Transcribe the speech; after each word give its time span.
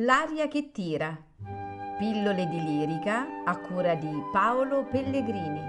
L'aria 0.00 0.46
che 0.46 0.72
tira. 0.72 1.16
Pillole 1.98 2.46
di 2.48 2.62
lirica 2.62 3.26
a 3.46 3.56
cura 3.56 3.94
di 3.94 4.10
Paolo 4.30 4.84
Pellegrini. 4.90 5.60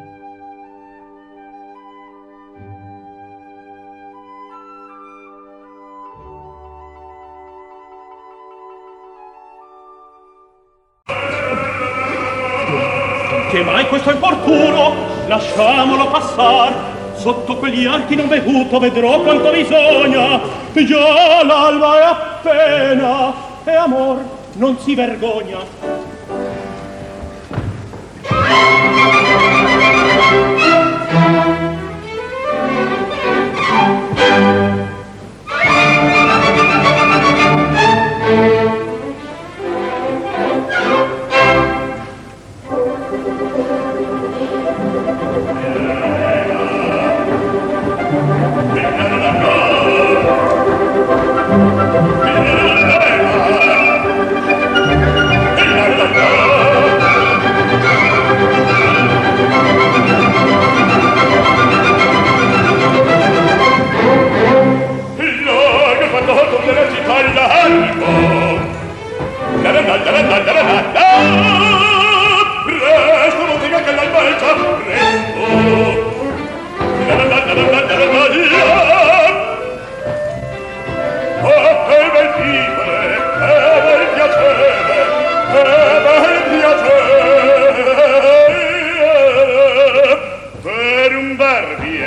Che 13.50 13.64
mai 13.64 13.88
questo 13.88 14.12
importuno? 14.12 14.94
Lasciamolo 15.28 16.10
passare. 16.10 16.76
Sotto 17.14 17.56
quegli 17.56 17.86
archi 17.86 18.16
non 18.16 18.28
veduto 18.28 18.78
vedrò 18.78 19.22
quanto 19.22 19.52
bisogna. 19.52 20.42
Già 20.74 21.46
l'alba 21.46 21.98
è 21.98 22.04
appena 22.04 23.47
e 23.72 23.76
amor 23.76 24.20
non 24.54 24.78
si 24.80 24.96
vergogna. 24.96 25.60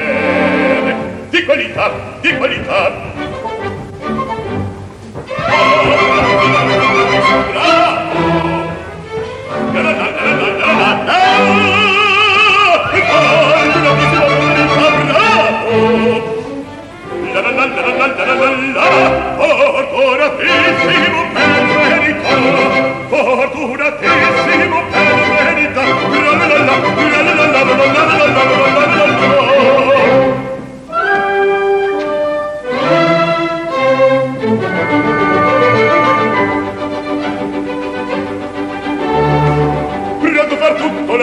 bene 0.01 0.95
di 1.31 1.45
qualità 1.45 2.19
di 2.21 2.37
qualità. 2.37 3.30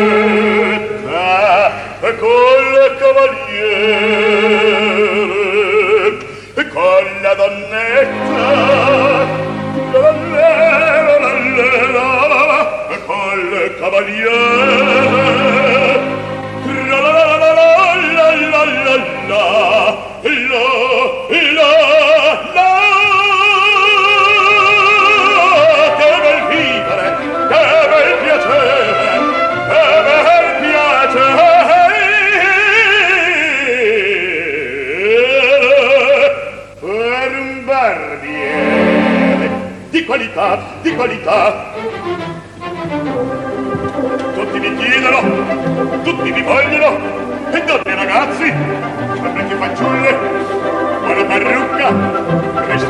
prometta 0.00 1.08
col 2.18 2.96
cavaliere 2.98 3.38
e 6.54 6.68
con 6.68 7.04
la 7.22 7.34
donnetta 7.34 8.48
la 9.92 10.10
la 10.10 10.50
la 11.10 11.28
la 11.56 12.26
la 12.26 12.42
la 12.46 12.98
col 13.06 13.76
cavaliere 13.78 15.09
qualità, 40.30 40.58
di 40.82 40.94
qualità. 40.94 41.72
Tutti 44.34 44.58
mi 44.58 44.76
chiedono, 44.76 46.02
tutti 46.02 46.30
mi 46.30 46.42
vogliono, 46.42 46.98
e 47.50 47.64
donne 47.64 47.94
ragazzi, 47.94 48.44
le 48.44 49.30
vecchie 49.34 49.56
fanciulle, 49.56 50.18
una 51.02 51.24
parrucca, 51.24 52.66
resta 52.66 52.89